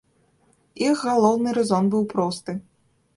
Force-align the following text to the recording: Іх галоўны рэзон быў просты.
Іх 0.87 1.03
галоўны 1.09 1.53
рэзон 1.57 1.91
быў 1.97 2.03
просты. 2.15 2.57